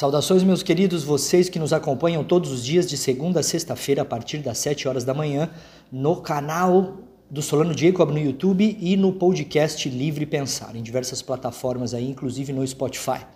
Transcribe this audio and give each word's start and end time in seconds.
Saudações, 0.00 0.42
meus 0.42 0.62
queridos, 0.62 1.04
vocês 1.04 1.50
que 1.50 1.58
nos 1.58 1.74
acompanham 1.74 2.24
todos 2.24 2.50
os 2.50 2.64
dias 2.64 2.88
de 2.88 2.96
segunda 2.96 3.40
a 3.40 3.42
sexta-feira 3.42 4.00
a 4.00 4.04
partir 4.06 4.38
das 4.38 4.56
7 4.56 4.88
horas 4.88 5.04
da 5.04 5.12
manhã 5.12 5.50
no 5.92 6.16
canal 6.22 7.00
do 7.28 7.42
Solano 7.42 7.76
Jacob 7.76 8.10
no 8.10 8.18
YouTube 8.18 8.78
e 8.80 8.96
no 8.96 9.12
podcast 9.12 9.86
Livre 9.90 10.24
Pensar, 10.24 10.74
em 10.74 10.82
diversas 10.82 11.20
plataformas 11.20 11.92
aí, 11.92 12.08
inclusive 12.08 12.50
no 12.50 12.66
Spotify. 12.66 13.26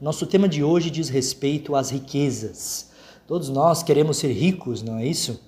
Nosso 0.00 0.26
tema 0.26 0.48
de 0.48 0.64
hoje 0.64 0.90
diz 0.90 1.08
respeito 1.08 1.76
às 1.76 1.90
riquezas. 1.90 2.90
Todos 3.24 3.48
nós 3.48 3.84
queremos 3.84 4.16
ser 4.16 4.32
ricos, 4.32 4.82
não 4.82 4.98
é 4.98 5.06
isso? 5.06 5.40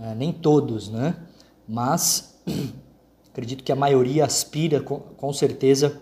É, 0.00 0.14
nem 0.14 0.32
todos, 0.32 0.88
né? 0.88 1.16
Mas 1.68 2.40
acredito 3.30 3.62
que 3.62 3.72
a 3.72 3.76
maioria 3.76 4.24
aspira 4.24 4.80
com, 4.80 5.00
com 5.00 5.30
certeza 5.34 6.00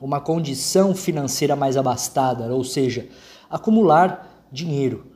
uma 0.00 0.20
condição 0.20 0.94
financeira 0.94 1.56
mais 1.56 1.76
abastada, 1.76 2.54
ou 2.54 2.62
seja, 2.62 3.08
acumular 3.50 4.46
dinheiro. 4.52 5.06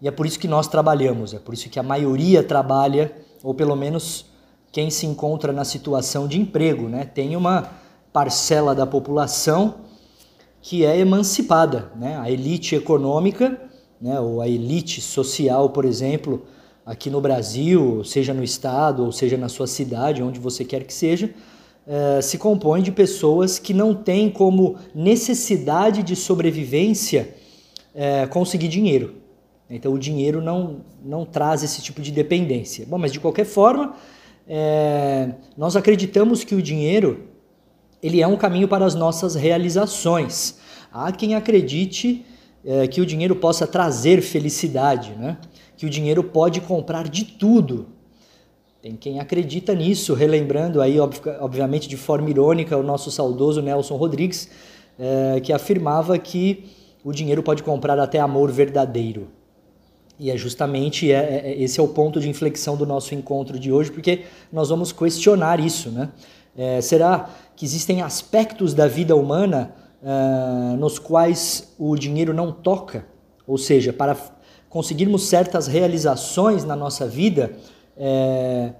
E 0.00 0.08
é 0.08 0.10
por 0.10 0.26
isso 0.26 0.38
que 0.38 0.48
nós 0.48 0.68
trabalhamos, 0.68 1.32
é 1.32 1.38
por 1.38 1.54
isso 1.54 1.70
que 1.70 1.78
a 1.78 1.82
maioria 1.82 2.42
trabalha, 2.42 3.12
ou 3.42 3.54
pelo 3.54 3.74
menos 3.74 4.26
quem 4.70 4.90
se 4.90 5.06
encontra 5.06 5.52
na 5.52 5.64
situação 5.64 6.26
de 6.26 6.38
emprego, 6.38 6.88
né? 6.88 7.04
Tem 7.04 7.36
uma 7.36 7.70
parcela 8.12 8.74
da 8.74 8.86
população 8.86 9.76
que 10.60 10.84
é 10.84 10.98
emancipada, 10.98 11.90
né? 11.96 12.18
A 12.18 12.30
elite 12.30 12.74
econômica, 12.74 13.60
né? 14.00 14.20
Ou 14.20 14.42
a 14.42 14.48
elite 14.48 15.00
social, 15.00 15.70
por 15.70 15.84
exemplo, 15.84 16.44
aqui 16.84 17.08
no 17.08 17.20
Brasil, 17.20 18.04
seja 18.04 18.34
no 18.34 18.42
estado 18.42 19.04
ou 19.04 19.12
seja 19.12 19.36
na 19.36 19.48
sua 19.48 19.66
cidade, 19.66 20.22
onde 20.22 20.38
você 20.38 20.64
quer 20.64 20.84
que 20.84 20.92
seja, 20.92 21.32
é, 21.86 22.20
se 22.22 22.38
compõe 22.38 22.82
de 22.82 22.90
pessoas 22.90 23.58
que 23.58 23.74
não 23.74 23.94
têm 23.94 24.30
como 24.30 24.76
necessidade 24.94 26.02
de 26.02 26.16
sobrevivência 26.16 27.34
é, 27.94 28.26
conseguir 28.26 28.68
dinheiro. 28.68 29.16
Então 29.68 29.92
o 29.92 29.98
dinheiro 29.98 30.42
não, 30.42 30.80
não 31.04 31.24
traz 31.24 31.62
esse 31.62 31.82
tipo 31.82 32.00
de 32.00 32.10
dependência. 32.10 32.86
Bom, 32.86 32.98
mas 32.98 33.12
de 33.12 33.20
qualquer 33.20 33.44
forma, 33.44 33.94
é, 34.46 35.30
nós 35.56 35.76
acreditamos 35.76 36.44
que 36.44 36.54
o 36.54 36.62
dinheiro 36.62 37.28
ele 38.02 38.20
é 38.20 38.26
um 38.26 38.36
caminho 38.36 38.68
para 38.68 38.84
as 38.84 38.94
nossas 38.94 39.34
realizações. 39.34 40.58
Há 40.92 41.10
quem 41.10 41.34
acredite 41.34 42.24
é, 42.64 42.86
que 42.86 43.00
o 43.00 43.06
dinheiro 43.06 43.36
possa 43.36 43.66
trazer 43.66 44.20
felicidade, 44.20 45.12
né? 45.12 45.38
que 45.76 45.86
o 45.86 45.90
dinheiro 45.90 46.22
pode 46.22 46.60
comprar 46.60 47.08
de 47.08 47.24
tudo, 47.24 47.88
tem 48.84 48.96
quem 48.96 49.18
acredita 49.18 49.74
nisso, 49.74 50.12
relembrando 50.12 50.82
aí, 50.82 50.98
obviamente 51.40 51.88
de 51.88 51.96
forma 51.96 52.28
irônica, 52.28 52.76
o 52.76 52.82
nosso 52.82 53.10
saudoso 53.10 53.62
Nelson 53.62 53.96
Rodrigues, 53.96 54.46
é, 54.98 55.40
que 55.40 55.54
afirmava 55.54 56.18
que 56.18 56.66
o 57.02 57.10
dinheiro 57.10 57.42
pode 57.42 57.62
comprar 57.62 57.98
até 57.98 58.20
amor 58.20 58.52
verdadeiro. 58.52 59.28
E 60.20 60.30
é 60.30 60.36
justamente 60.36 61.10
é, 61.10 61.16
é, 61.16 61.42
é, 61.46 61.62
esse 61.62 61.80
é 61.80 61.82
o 61.82 61.88
ponto 61.88 62.20
de 62.20 62.28
inflexão 62.28 62.76
do 62.76 62.84
nosso 62.84 63.14
encontro 63.14 63.58
de 63.58 63.72
hoje, 63.72 63.90
porque 63.90 64.24
nós 64.52 64.68
vamos 64.68 64.92
questionar 64.92 65.60
isso, 65.60 65.88
né? 65.88 66.10
É, 66.54 66.82
será 66.82 67.30
que 67.56 67.64
existem 67.64 68.02
aspectos 68.02 68.74
da 68.74 68.86
vida 68.86 69.16
humana 69.16 69.74
é, 70.02 70.76
nos 70.76 70.98
quais 70.98 71.74
o 71.78 71.96
dinheiro 71.96 72.34
não 72.34 72.52
toca? 72.52 73.06
Ou 73.46 73.56
seja, 73.56 73.94
para 73.94 74.14
conseguirmos 74.68 75.26
certas 75.26 75.66
realizações 75.66 76.64
na 76.64 76.76
nossa 76.76 77.08
vida, 77.08 77.56
é, 77.96 78.72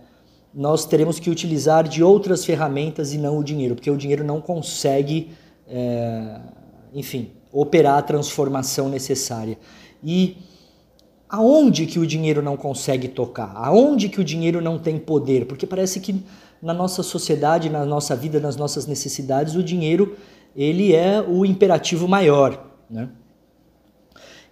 nós 0.55 0.85
teremos 0.85 1.19
que 1.19 1.31
utilizar 1.31 1.87
de 1.89 2.03
outras 2.03 2.45
ferramentas 2.45 3.13
e 3.13 3.19
não 3.19 3.39
o 3.39 3.45
dinheiro, 3.45 3.75
porque 3.75 3.91
o 3.91 3.97
dinheiro 3.97 4.23
não 4.23 4.41
consegue, 4.41 5.33
é, 5.69 6.41
enfim, 6.93 7.31
operar 7.53 7.99
a 7.99 8.03
transformação 8.03 8.89
necessária. 8.89 9.59
E 10.03 10.37
aonde 11.29 11.87
que 11.87 11.99
o 11.99 12.07
dinheiro 12.07 12.43
não 12.43 12.57
consegue 12.57 13.09
tocar? 13.09 13.53
Aonde 13.57 14.09
que 14.09 14.21
o 14.21 14.25
dinheiro 14.25 14.61
não 14.61 14.79
tem 14.79 14.99
poder? 14.99 15.47
Porque 15.47 15.67
parece 15.67 15.99
que 15.99 16.23
na 16.63 16.73
nossa 16.73 17.03
sociedade, 17.03 17.69
na 17.69 17.85
nossa 17.85 18.15
vida, 18.15 18.39
nas 18.39 18.57
nossas 18.57 18.87
necessidades, 18.87 19.55
o 19.55 19.63
dinheiro 19.63 20.17
ele 20.55 20.95
é 20.95 21.21
o 21.21 21.45
imperativo 21.45 22.07
maior, 22.07 22.71
né? 22.89 23.09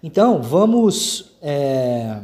Então, 0.02 0.42
vamos 0.42 1.36
é, 1.40 2.18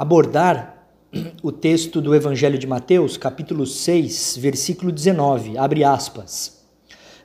abordar 0.00 0.86
o 1.42 1.52
texto 1.52 2.00
do 2.00 2.14
Evangelho 2.14 2.56
de 2.56 2.66
Mateus, 2.66 3.18
capítulo 3.18 3.66
6, 3.66 4.38
versículo 4.40 4.90
19, 4.90 5.58
abre 5.58 5.84
aspas. 5.84 6.58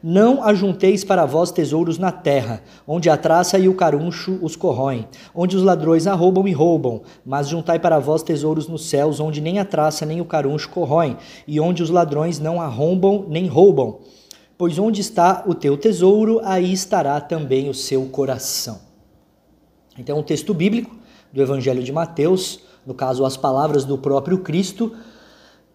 Não 0.04 0.44
ajunteis 0.44 1.02
para 1.02 1.26
vós 1.26 1.52
tesouros 1.52 1.98
na 1.98 2.12
terra, 2.12 2.62
onde 2.86 3.10
a 3.10 3.16
traça 3.16 3.58
e 3.58 3.70
o 3.70 3.76
caruncho 3.76 4.38
os 4.42 4.58
corroem, 4.58 5.08
onde 5.34 5.56
os 5.56 5.64
ladrões 5.64 6.06
arrombam 6.06 6.46
e 6.50 6.52
roubam, 6.52 7.04
mas 7.26 7.48
juntai 7.48 7.80
para 7.80 7.98
vós 7.98 8.22
tesouros 8.22 8.68
nos 8.68 8.90
céus, 8.90 9.22
onde 9.22 9.40
nem 9.40 9.58
a 9.58 9.64
traça 9.64 10.06
nem 10.06 10.20
o 10.20 10.26
caruncho 10.26 10.68
corroem, 10.68 11.16
e 11.48 11.62
onde 11.62 11.82
os 11.82 11.90
ladrões 11.90 12.40
não 12.40 12.62
arrombam 12.62 13.26
nem 13.30 13.48
roubam. 13.48 14.00
Pois 14.58 14.78
onde 14.78 15.00
está 15.00 15.46
o 15.48 15.56
teu 15.56 15.78
tesouro, 15.78 16.42
aí 16.44 16.74
estará 16.74 17.22
também 17.22 17.70
o 17.70 17.74
seu 17.74 18.04
coração. 18.08 18.82
Então, 19.98 20.20
um 20.20 20.24
texto 20.24 20.54
bíblico 20.54 21.05
do 21.36 21.42
Evangelho 21.42 21.84
de 21.84 21.92
Mateus, 21.92 22.62
no 22.86 22.94
caso, 22.94 23.26
as 23.26 23.36
palavras 23.36 23.84
do 23.84 23.98
próprio 23.98 24.38
Cristo, 24.38 24.96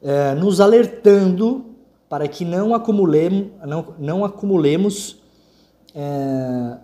é, 0.03 0.35
nos 0.35 0.59
alertando 0.59 1.67
para 2.09 2.27
que 2.27 2.47
não 2.47 2.75
acumulemos, 2.75 3.49
não, 3.67 3.95
não 3.99 4.25
acumulemos 4.25 5.21
é, 5.95 6.79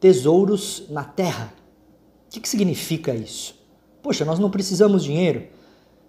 tesouros 0.00 0.82
na 0.90 1.04
terra. 1.04 1.54
O 2.26 2.32
que, 2.32 2.40
que 2.40 2.48
significa 2.48 3.14
isso? 3.14 3.54
Poxa, 4.02 4.24
nós 4.24 4.40
não 4.40 4.50
precisamos 4.50 5.04
dinheiro. 5.04 5.44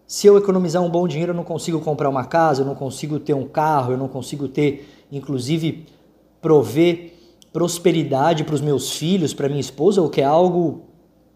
Se 0.08 0.26
eu 0.26 0.38
economizar 0.38 0.82
um 0.82 0.90
bom 0.90 1.08
dinheiro, 1.08 1.32
eu 1.32 1.36
não 1.36 1.44
consigo 1.44 1.80
comprar 1.80 2.10
uma 2.10 2.26
casa, 2.26 2.64
eu 2.64 2.66
não 2.66 2.76
consigo 2.76 3.20
ter 3.20 3.36
um 3.36 3.48
carro, 3.48 3.92
eu 3.92 3.98
não 3.98 4.08
consigo 4.08 4.48
ter, 4.48 4.90
inclusive, 5.12 5.86
prover 6.42 7.14
prosperidade 7.54 8.44
para 8.46 8.56
os 8.56 8.62
meus 8.62 8.94
filhos, 8.94 9.34
para 9.34 9.50
minha 9.50 9.60
esposa, 9.60 10.02
o 10.02 10.10
que 10.10 10.22
é 10.22 10.24
algo 10.24 10.91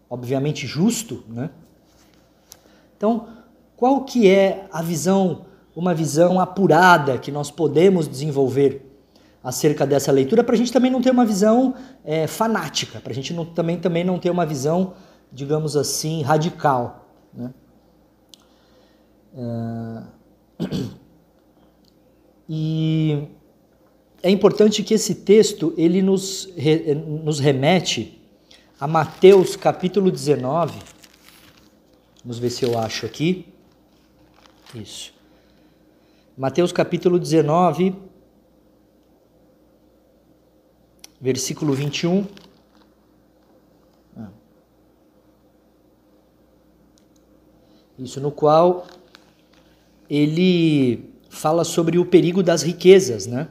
obviamente 0.08 0.66
justo, 0.66 1.24
né? 1.28 1.50
Então, 2.96 3.28
qual 3.76 4.04
que 4.04 4.28
é 4.28 4.66
a 4.72 4.80
visão, 4.80 5.46
uma 5.74 5.94
visão 5.94 6.40
apurada 6.40 7.18
que 7.18 7.30
nós 7.30 7.50
podemos 7.50 8.08
desenvolver 8.08 8.82
acerca 9.42 9.86
dessa 9.86 10.10
leitura, 10.10 10.42
para 10.42 10.54
a 10.54 10.58
gente 10.58 10.72
também 10.72 10.90
não 10.90 11.00
ter 11.00 11.10
uma 11.10 11.24
visão 11.24 11.74
é, 12.04 12.26
fanática, 12.26 13.00
para 13.00 13.12
a 13.12 13.14
gente 13.14 13.32
não, 13.32 13.44
também, 13.44 13.78
também 13.78 14.02
não 14.02 14.18
ter 14.18 14.30
uma 14.30 14.44
visão, 14.44 14.94
digamos 15.30 15.76
assim, 15.76 16.22
radical. 16.22 17.06
Né? 17.32 17.54
É... 20.60 20.96
E 22.48 23.26
é 24.22 24.30
importante 24.30 24.84
que 24.84 24.94
esse 24.94 25.16
texto 25.16 25.74
ele 25.76 26.00
nos, 26.00 26.48
nos 27.24 27.40
remete 27.40 28.15
a 28.78 28.86
Mateus 28.86 29.56
capítulo 29.56 30.10
19. 30.10 30.78
Vamos 32.22 32.38
ver 32.38 32.50
se 32.50 32.64
eu 32.64 32.78
acho 32.78 33.06
aqui. 33.06 33.52
Isso. 34.74 35.14
Mateus 36.36 36.72
capítulo 36.72 37.18
19, 37.18 37.94
versículo 41.18 41.72
21. 41.72 42.26
Ah. 44.14 44.28
Isso, 47.98 48.20
no 48.20 48.30
qual 48.30 48.86
ele 50.10 51.08
fala 51.30 51.64
sobre 51.64 51.98
o 51.98 52.04
perigo 52.04 52.42
das 52.42 52.62
riquezas, 52.62 53.26
né? 53.26 53.48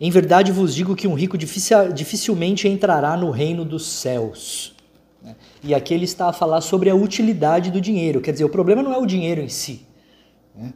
Em 0.00 0.10
verdade 0.10 0.50
vos 0.50 0.74
digo 0.74 0.96
que 0.96 1.06
um 1.06 1.14
rico 1.14 1.38
dificilmente 1.38 2.68
entrará 2.68 3.16
no 3.16 3.30
reino 3.30 3.64
dos 3.64 3.86
céus. 3.86 4.74
Né? 5.22 5.36
E 5.62 5.74
aqui 5.74 5.94
ele 5.94 6.04
está 6.04 6.28
a 6.28 6.32
falar 6.32 6.60
sobre 6.60 6.90
a 6.90 6.94
utilidade 6.94 7.70
do 7.70 7.80
dinheiro. 7.80 8.20
Quer 8.20 8.32
dizer, 8.32 8.44
o 8.44 8.48
problema 8.48 8.82
não 8.82 8.92
é 8.92 8.98
o 8.98 9.06
dinheiro 9.06 9.40
em 9.40 9.48
si. 9.48 9.86
Né? 10.54 10.72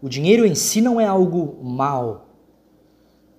O 0.00 0.08
dinheiro 0.08 0.46
em 0.46 0.54
si 0.54 0.80
não 0.80 1.00
é 1.00 1.06
algo 1.06 1.58
mal. 1.62 2.26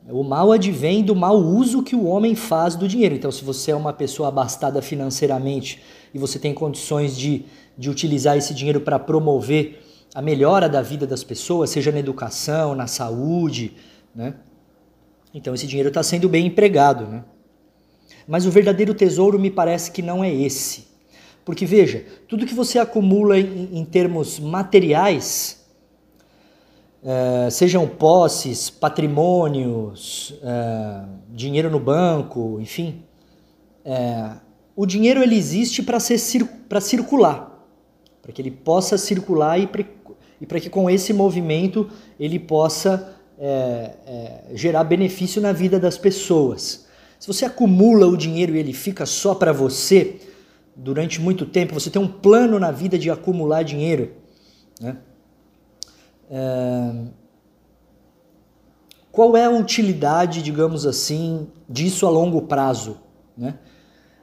O 0.07 0.23
mal 0.23 0.51
advém 0.51 1.03
do 1.03 1.15
mau 1.15 1.37
uso 1.37 1.83
que 1.83 1.95
o 1.95 2.05
homem 2.05 2.33
faz 2.33 2.75
do 2.75 2.87
dinheiro. 2.87 3.15
Então, 3.15 3.31
se 3.31 3.43
você 3.43 3.71
é 3.71 3.75
uma 3.75 3.93
pessoa 3.93 4.29
abastada 4.29 4.81
financeiramente 4.81 5.83
e 6.13 6.17
você 6.17 6.39
tem 6.39 6.53
condições 6.53 7.15
de, 7.15 7.45
de 7.77 7.89
utilizar 7.89 8.37
esse 8.37 8.53
dinheiro 8.53 8.81
para 8.81 8.97
promover 8.97 9.83
a 10.15 10.21
melhora 10.21 10.67
da 10.67 10.81
vida 10.81 11.05
das 11.05 11.23
pessoas, 11.23 11.69
seja 11.69 11.91
na 11.91 11.99
educação, 11.99 12.73
na 12.73 12.87
saúde, 12.87 13.73
né? 14.15 14.33
Então 15.33 15.53
esse 15.53 15.67
dinheiro 15.67 15.89
está 15.89 16.01
sendo 16.01 16.27
bem 16.27 16.47
empregado, 16.47 17.05
né? 17.05 17.23
Mas 18.27 18.45
o 18.45 18.51
verdadeiro 18.51 18.93
tesouro 18.93 19.39
me 19.39 19.49
parece 19.49 19.91
que 19.91 20.01
não 20.01 20.23
é 20.23 20.33
esse. 20.33 20.87
Porque 21.43 21.65
veja, 21.65 22.05
tudo 22.27 22.45
que 22.45 22.53
você 22.53 22.77
acumula 22.77 23.39
em, 23.39 23.69
em 23.73 23.83
termos 23.83 24.39
materiais, 24.39 25.65
é, 27.03 27.49
sejam 27.49 27.87
posses, 27.87 28.69
patrimônios, 28.69 30.35
é, 30.43 31.05
dinheiro 31.29 31.69
no 31.69 31.79
banco, 31.79 32.59
enfim. 32.61 33.03
É, 33.83 34.31
o 34.75 34.85
dinheiro 34.85 35.23
ele 35.23 35.35
existe 35.35 35.81
para 35.81 35.99
circular, 35.99 37.65
para 38.21 38.31
que 38.31 38.41
ele 38.41 38.51
possa 38.51 38.97
circular 38.97 39.59
e 39.59 39.67
para 39.67 40.59
que 40.59 40.69
com 40.69 40.89
esse 40.89 41.13
movimento 41.13 41.89
ele 42.19 42.37
possa 42.37 43.18
é, 43.39 43.95
é, 44.05 44.43
gerar 44.53 44.83
benefício 44.83 45.41
na 45.41 45.53
vida 45.53 45.79
das 45.79 45.97
pessoas. 45.97 46.85
Se 47.17 47.25
você 47.25 47.45
acumula 47.45 48.05
o 48.05 48.17
dinheiro 48.17 48.55
e 48.55 48.59
ele 48.59 48.73
fica 48.73 49.05
só 49.05 49.33
para 49.33 49.53
você 49.53 50.19
durante 50.75 51.21
muito 51.21 51.45
tempo, 51.45 51.73
você 51.73 51.89
tem 51.89 52.01
um 52.01 52.07
plano 52.07 52.59
na 52.59 52.71
vida 52.71 52.97
de 52.99 53.09
acumular 53.09 53.63
dinheiro, 53.63 54.11
né? 54.79 54.97
É... 56.29 57.19
Qual 59.11 59.35
é 59.35 59.45
a 59.45 59.49
utilidade, 59.49 60.41
digamos 60.41 60.85
assim, 60.85 61.47
disso 61.67 62.05
a 62.05 62.09
longo 62.09 62.43
prazo? 62.43 62.97
Né? 63.35 63.57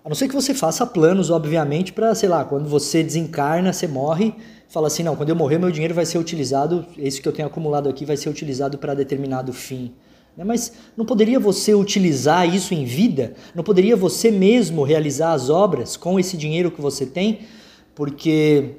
A 0.06 0.08
não 0.08 0.14
ser 0.14 0.28
que 0.28 0.34
você 0.36 0.54
faça 0.54 0.86
planos, 0.86 1.30
obviamente, 1.30 1.92
para, 1.92 2.14
sei 2.14 2.28
lá, 2.28 2.44
quando 2.44 2.68
você 2.68 3.02
desencarna, 3.02 3.72
você 3.72 3.88
morre, 3.88 4.32
fala 4.68 4.86
assim: 4.86 5.02
não, 5.02 5.16
quando 5.16 5.30
eu 5.30 5.34
morrer, 5.34 5.58
meu 5.58 5.72
dinheiro 5.72 5.94
vai 5.94 6.06
ser 6.06 6.16
utilizado, 6.16 6.86
esse 6.96 7.20
que 7.20 7.26
eu 7.26 7.32
tenho 7.32 7.48
acumulado 7.48 7.88
aqui 7.88 8.04
vai 8.04 8.16
ser 8.16 8.28
utilizado 8.28 8.78
para 8.78 8.94
determinado 8.94 9.52
fim. 9.52 9.92
Né? 10.36 10.44
Mas 10.44 10.72
não 10.96 11.04
poderia 11.04 11.40
você 11.40 11.74
utilizar 11.74 12.48
isso 12.48 12.72
em 12.72 12.84
vida? 12.84 13.34
Não 13.52 13.64
poderia 13.64 13.96
você 13.96 14.30
mesmo 14.30 14.84
realizar 14.84 15.32
as 15.32 15.50
obras 15.50 15.96
com 15.96 16.20
esse 16.20 16.36
dinheiro 16.36 16.70
que 16.70 16.80
você 16.80 17.04
tem? 17.04 17.40
Porque 17.92 18.76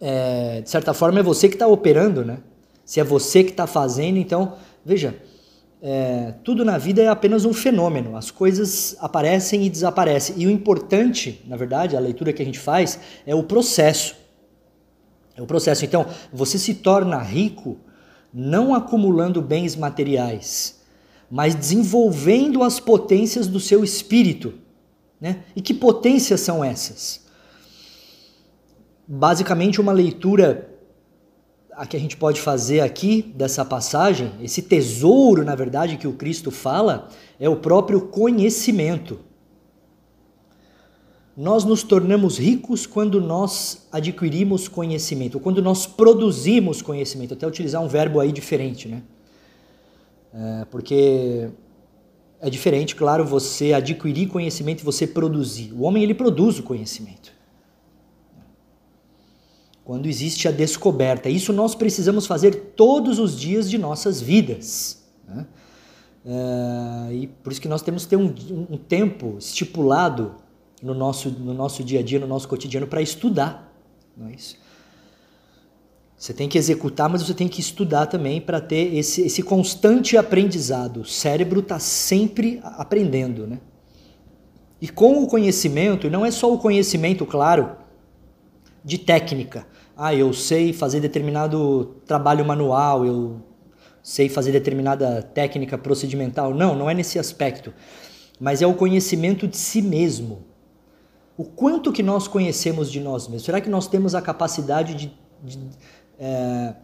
é, 0.00 0.60
de 0.60 0.70
certa 0.70 0.94
forma, 0.94 1.18
é 1.18 1.22
você 1.24 1.48
que 1.48 1.56
está 1.56 1.66
operando, 1.66 2.24
né? 2.24 2.38
Se 2.84 3.00
é 3.00 3.04
você 3.04 3.42
que 3.42 3.50
está 3.50 3.66
fazendo, 3.66 4.18
então, 4.18 4.52
veja, 4.84 5.16
é, 5.82 6.34
tudo 6.42 6.64
na 6.64 6.78
vida 6.78 7.02
é 7.02 7.08
apenas 7.08 7.44
um 7.44 7.52
fenômeno. 7.52 8.16
As 8.16 8.30
coisas 8.30 8.96
aparecem 9.00 9.64
e 9.64 9.70
desaparecem. 9.70 10.36
E 10.38 10.46
o 10.46 10.50
importante, 10.50 11.42
na 11.46 11.56
verdade, 11.56 11.96
a 11.96 12.00
leitura 12.00 12.32
que 12.32 12.42
a 12.42 12.44
gente 12.44 12.58
faz, 12.58 12.98
é 13.26 13.34
o 13.34 13.42
processo. 13.42 14.16
É 15.36 15.42
o 15.42 15.46
processo. 15.46 15.84
Então, 15.84 16.06
você 16.32 16.58
se 16.58 16.74
torna 16.74 17.18
rico 17.18 17.78
não 18.32 18.74
acumulando 18.74 19.40
bens 19.40 19.76
materiais, 19.76 20.80
mas 21.30 21.54
desenvolvendo 21.54 22.62
as 22.62 22.78
potências 22.78 23.46
do 23.46 23.60
seu 23.60 23.82
espírito. 23.82 24.54
Né? 25.20 25.40
E 25.54 25.62
que 25.62 25.72
potências 25.72 26.40
são 26.40 26.62
essas? 26.62 27.26
basicamente 29.06 29.80
uma 29.80 29.92
leitura 29.92 30.68
a 31.76 31.84
que 31.84 31.96
a 31.96 32.00
gente 32.00 32.16
pode 32.16 32.40
fazer 32.40 32.80
aqui 32.80 33.22
dessa 33.36 33.62
passagem, 33.62 34.32
esse 34.42 34.62
tesouro, 34.62 35.44
na 35.44 35.54
verdade, 35.54 35.98
que 35.98 36.08
o 36.08 36.14
Cristo 36.14 36.50
fala, 36.50 37.08
é 37.38 37.48
o 37.48 37.56
próprio 37.56 38.00
conhecimento. 38.00 39.20
Nós 41.36 41.64
nos 41.64 41.82
tornamos 41.82 42.38
ricos 42.38 42.86
quando 42.86 43.20
nós 43.20 43.86
adquirimos 43.92 44.68
conhecimento, 44.68 45.38
quando 45.38 45.60
nós 45.60 45.86
produzimos 45.86 46.80
conhecimento. 46.80 47.34
Até 47.34 47.46
utilizar 47.46 47.82
um 47.82 47.88
verbo 47.88 48.20
aí 48.20 48.32
diferente, 48.32 48.88
né? 48.88 49.02
É, 50.32 50.64
porque 50.70 51.50
é 52.40 52.48
diferente, 52.48 52.96
claro, 52.96 53.22
você 53.22 53.74
adquirir 53.74 54.28
conhecimento 54.28 54.80
e 54.80 54.84
você 54.84 55.06
produzir. 55.06 55.72
O 55.74 55.82
homem 55.82 56.02
ele 56.02 56.14
produz 56.14 56.58
o 56.58 56.62
conhecimento 56.62 57.35
quando 59.86 60.06
existe 60.06 60.48
a 60.48 60.50
descoberta. 60.50 61.28
Isso 61.28 61.52
nós 61.52 61.76
precisamos 61.76 62.26
fazer 62.26 62.72
todos 62.74 63.20
os 63.20 63.38
dias 63.38 63.70
de 63.70 63.78
nossas 63.78 64.20
vidas. 64.20 65.00
Né? 65.28 65.46
É, 66.26 67.14
e 67.14 67.26
por 67.28 67.52
isso 67.52 67.60
que 67.60 67.68
nós 67.68 67.82
temos 67.82 68.02
que 68.02 68.10
ter 68.10 68.16
um, 68.16 68.34
um, 68.68 68.76
tempo 68.76 69.36
estipulado 69.38 70.34
no 70.82 70.92
nosso, 70.92 71.30
no 71.30 71.54
nosso 71.54 71.84
dia 71.84 72.00
a 72.00 72.02
dia, 72.02 72.18
no 72.18 72.26
nosso 72.26 72.48
cotidiano, 72.48 72.88
para 72.88 73.00
estudar. 73.00 73.72
Não 74.16 74.26
é 74.26 74.32
isso? 74.32 74.56
Você 76.18 76.34
tem 76.34 76.48
que 76.48 76.58
executar, 76.58 77.08
mas 77.08 77.22
você 77.22 77.32
tem 77.32 77.46
que 77.46 77.60
estudar 77.60 78.06
também 78.06 78.40
para 78.40 78.60
ter 78.60 78.92
esse, 78.92 79.22
esse 79.22 79.40
constante 79.40 80.16
aprendizado. 80.16 81.02
O 81.02 81.04
cérebro 81.04 81.60
está 81.60 81.78
sempre 81.78 82.58
aprendendo. 82.64 83.46
Né? 83.46 83.60
E 84.82 84.88
com 84.88 85.22
o 85.22 85.28
conhecimento, 85.28 86.08
e 86.08 86.10
não 86.10 86.26
é 86.26 86.32
só 86.32 86.52
o 86.52 86.58
conhecimento, 86.58 87.24
claro, 87.24 87.85
de 88.86 88.98
técnica, 88.98 89.66
ah, 89.96 90.14
eu 90.14 90.32
sei 90.32 90.72
fazer 90.72 91.00
determinado 91.00 91.96
trabalho 92.06 92.44
manual, 92.44 93.04
eu 93.04 93.42
sei 94.00 94.28
fazer 94.28 94.52
determinada 94.52 95.22
técnica 95.22 95.76
procedimental. 95.76 96.54
Não, 96.54 96.76
não 96.76 96.88
é 96.88 96.94
nesse 96.94 97.18
aspecto. 97.18 97.74
Mas 98.38 98.62
é 98.62 98.66
o 98.66 98.74
conhecimento 98.74 99.48
de 99.48 99.56
si 99.56 99.82
mesmo. 99.82 100.44
O 101.36 101.42
quanto 101.42 101.92
que 101.92 102.00
nós 102.00 102.28
conhecemos 102.28 102.88
de 102.92 103.00
nós 103.00 103.26
mesmos? 103.26 103.44
Será 103.44 103.60
que 103.60 103.68
nós 103.68 103.88
temos 103.88 104.14
a 104.14 104.22
capacidade 104.22 104.94
de, 104.94 105.12
de, 105.42 105.58
é, 106.20 106.74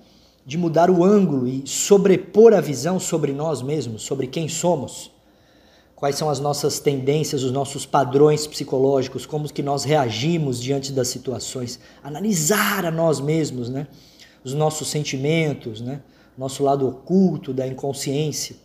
de 0.44 0.58
mudar 0.58 0.90
o 0.90 1.04
ângulo 1.04 1.46
e 1.46 1.62
sobrepor 1.64 2.52
a 2.52 2.60
visão 2.60 2.98
sobre 2.98 3.32
nós 3.32 3.62
mesmos, 3.62 4.02
sobre 4.02 4.26
quem 4.26 4.48
somos? 4.48 5.11
Quais 6.02 6.16
são 6.16 6.28
as 6.28 6.40
nossas 6.40 6.80
tendências, 6.80 7.44
os 7.44 7.52
nossos 7.52 7.86
padrões 7.86 8.44
psicológicos, 8.44 9.24
como 9.24 9.48
que 9.48 9.62
nós 9.62 9.84
reagimos 9.84 10.60
diante 10.60 10.90
das 10.90 11.06
situações, 11.06 11.78
analisar 12.02 12.84
a 12.84 12.90
nós 12.90 13.20
mesmos, 13.20 13.68
né? 13.70 13.86
Os 14.42 14.52
nossos 14.52 14.88
sentimentos, 14.88 15.80
né? 15.80 16.02
Nosso 16.36 16.64
lado 16.64 16.88
oculto 16.88 17.54
da 17.54 17.68
inconsciência. 17.68 18.56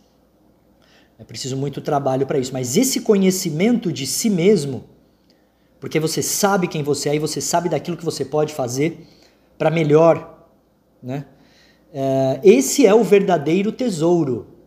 É 1.16 1.22
preciso 1.22 1.56
muito 1.56 1.80
trabalho 1.80 2.26
para 2.26 2.40
isso, 2.40 2.52
mas 2.52 2.76
esse 2.76 3.02
conhecimento 3.02 3.92
de 3.92 4.04
si 4.04 4.28
mesmo, 4.28 4.86
porque 5.78 6.00
você 6.00 6.20
sabe 6.20 6.66
quem 6.66 6.82
você 6.82 7.10
é 7.10 7.14
e 7.14 7.20
você 7.20 7.40
sabe 7.40 7.68
daquilo 7.68 7.96
que 7.96 8.04
você 8.04 8.24
pode 8.24 8.52
fazer 8.52 9.06
para 9.56 9.70
melhor, 9.70 10.44
né? 11.00 11.24
É, 11.94 12.40
esse 12.42 12.84
é 12.84 12.92
o 12.92 13.04
verdadeiro 13.04 13.70
tesouro 13.70 14.57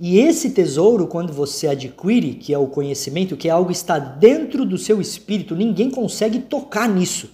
e 0.00 0.20
esse 0.20 0.50
tesouro, 0.50 1.08
quando 1.08 1.32
você 1.32 1.66
adquire, 1.66 2.34
que 2.34 2.54
é 2.54 2.58
o 2.58 2.68
conhecimento, 2.68 3.36
que 3.36 3.48
é 3.48 3.50
algo 3.50 3.70
que 3.70 3.76
está 3.76 3.98
dentro 3.98 4.64
do 4.64 4.78
seu 4.78 5.00
espírito, 5.00 5.56
ninguém 5.56 5.90
consegue 5.90 6.38
tocar 6.38 6.88
nisso. 6.88 7.30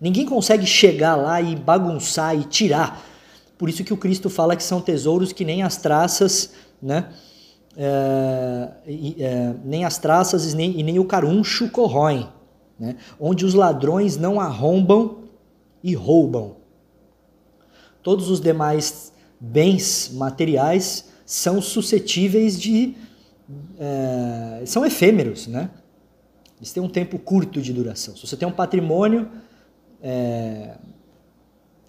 Ninguém 0.00 0.26
consegue 0.26 0.66
chegar 0.66 1.14
lá 1.14 1.40
e 1.40 1.54
bagunçar 1.54 2.36
e 2.36 2.42
tirar. 2.42 3.06
Por 3.56 3.68
isso 3.68 3.84
que 3.84 3.92
o 3.92 3.96
Cristo 3.96 4.28
fala 4.28 4.56
que 4.56 4.64
são 4.64 4.80
tesouros 4.80 5.32
que 5.32 5.44
nem 5.44 5.62
as 5.62 5.76
traças, 5.76 6.52
né? 6.82 7.08
É, 7.76 8.68
é, 9.20 9.54
nem 9.64 9.84
as 9.84 9.96
traças 9.96 10.52
e 10.52 10.56
nem, 10.56 10.80
e 10.80 10.82
nem 10.82 10.98
o 10.98 11.04
caruncho 11.04 11.70
corroem, 11.70 12.28
né? 12.78 12.96
onde 13.18 13.46
os 13.46 13.54
ladrões 13.54 14.18
não 14.18 14.38
arrombam 14.38 15.18
e 15.82 15.94
roubam. 15.94 16.56
Todos 18.02 18.28
os 18.28 18.40
demais 18.40 19.12
bens 19.40 20.10
materiais 20.12 21.10
são 21.32 21.62
suscetíveis 21.62 22.60
de. 22.60 22.94
É, 23.78 24.62
são 24.66 24.84
efêmeros, 24.84 25.46
né? 25.46 25.70
Eles 26.58 26.72
têm 26.72 26.82
um 26.82 26.88
tempo 26.90 27.18
curto 27.18 27.62
de 27.62 27.72
duração. 27.72 28.14
Se 28.14 28.26
você 28.26 28.36
tem 28.36 28.46
um 28.46 28.52
patrimônio, 28.52 29.30
é, 30.02 30.76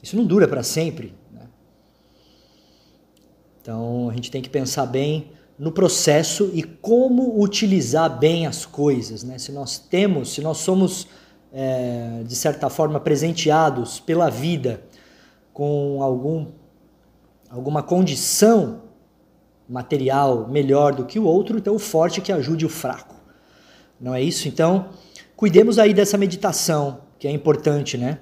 isso 0.02 0.16
não 0.16 0.24
dura 0.24 0.48
para 0.48 0.64
sempre. 0.64 1.14
Né? 1.30 1.42
Então 3.62 4.10
a 4.10 4.14
gente 4.14 4.32
tem 4.32 4.42
que 4.42 4.50
pensar 4.50 4.86
bem 4.86 5.32
no 5.60 5.74
processo 5.74 6.50
e 6.54 6.64
como 6.64 7.42
utilizar 7.42 8.18
bem 8.18 8.48
as 8.48 8.66
coisas. 8.66 9.24
Né? 9.24 9.38
Se 9.38 9.52
nós 9.52 9.78
temos, 9.78 10.34
se 10.34 10.40
nós 10.42 10.60
somos 10.60 11.06
é, 11.52 12.24
de 12.26 12.36
certa 12.36 12.70
forma 12.70 12.98
presenteados 12.98 14.00
pela 14.00 14.30
vida 14.30 14.86
com 15.52 16.02
algum, 16.02 16.48
alguma 17.50 17.84
condição 17.84 18.84
material 19.74 20.48
melhor 20.48 20.94
do 20.94 21.04
que 21.04 21.18
o 21.18 21.24
outro, 21.24 21.58
então 21.58 21.74
o 21.74 21.80
forte 21.80 22.22
que 22.22 22.32
ajude 22.32 22.64
o 22.64 22.70
fraco. 22.70 23.16
Não 24.00 24.14
é 24.14 24.22
isso? 24.22 24.48
Então, 24.48 24.90
cuidemos 25.36 25.80
aí 25.80 25.96
dessa 25.96 26.16
meditação, 26.16 27.02
que 27.18 27.28
é 27.28 27.32
importante, 27.32 27.98
né? 27.98 28.20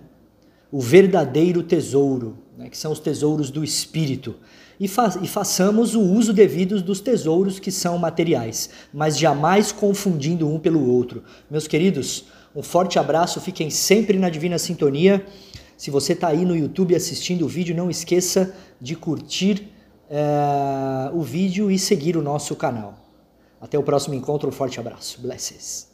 O 0.72 0.80
verdadeiro 0.80 1.62
tesouro, 1.62 2.38
né? 2.58 2.70
que 2.70 2.78
são 2.78 2.94
os 2.94 3.02
tesouros 3.02 3.52
do 3.52 3.66
espírito. 3.66 4.36
E, 4.80 4.88
fa 4.88 5.20
e 5.22 5.28
façamos 5.28 5.94
o 5.94 6.00
uso 6.00 6.32
devido 6.32 6.82
dos 6.82 7.02
tesouros 7.02 7.60
que 7.60 7.70
são 7.70 7.98
materiais, 7.98 8.70
mas 8.94 9.20
jamais 9.20 9.74
confundindo 9.74 10.48
um 10.48 10.58
pelo 10.58 10.90
outro. 10.90 11.22
Meus 11.50 11.68
queridos, 11.68 12.28
um 12.56 12.64
forte 12.64 12.98
abraço, 12.98 13.42
fiquem 13.42 13.70
sempre 13.70 14.18
na 14.18 14.30
divina 14.30 14.58
sintonia. 14.58 15.26
Se 15.76 15.92
você 15.92 16.14
está 16.14 16.30
aí 16.30 16.46
no 16.46 16.56
YouTube 16.56 16.96
assistindo 16.96 17.44
o 17.44 17.50
vídeo, 17.50 17.76
não 17.76 17.90
esqueça 17.90 18.56
de 18.80 18.96
curtir 18.96 19.70
é, 20.14 21.10
o 21.14 21.22
vídeo 21.22 21.72
e 21.72 21.80
seguir 21.80 22.18
o 22.18 22.22
nosso 22.22 22.54
canal. 22.56 22.96
Até 23.62 23.80
o 23.80 23.84
próximo 23.84 24.14
encontro, 24.14 24.50
um 24.50 24.52
forte 24.52 24.78
abraço. 24.78 25.22
Blesses. 25.22 25.91